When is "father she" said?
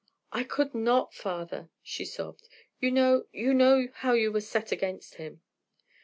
1.13-2.05